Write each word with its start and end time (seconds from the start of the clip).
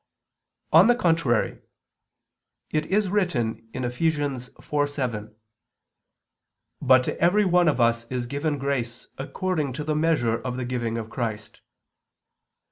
On 0.73 0.87
the 0.87 0.95
contrary, 0.95 1.59
It 2.71 2.87
is 2.87 3.11
written 3.11 3.69
(Eph. 3.75 3.99
4:7): 4.01 5.35
"But 6.81 7.03
to 7.03 7.21
every 7.21 7.45
one 7.45 7.67
of 7.67 7.79
us 7.79 8.09
is 8.09 8.25
given 8.25 8.57
grace 8.57 9.09
according 9.19 9.73
to 9.73 9.83
the 9.83 9.95
measure 9.95 10.41
of 10.41 10.57
the 10.57 10.65
giving 10.65 10.97
of 10.97 11.11
Christ." 11.11 11.61